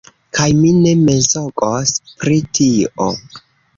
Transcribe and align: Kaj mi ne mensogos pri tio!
Kaj 0.37 0.45
mi 0.61 0.69
ne 0.77 0.93
mensogos 1.01 1.93
pri 2.23 2.39
tio! 2.59 3.09